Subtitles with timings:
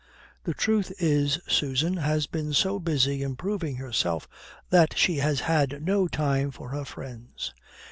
[0.45, 4.27] "The truth is, Susan has been so busy improving herself
[4.71, 7.53] that she has had no time for her friends.